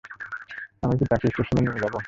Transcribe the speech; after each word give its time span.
আমি 0.83 0.95
কী 0.99 1.05
তাকে 1.11 1.25
স্টেশনে 1.31 1.61
নিয়ে 1.63 1.81
যাব? 1.83 1.93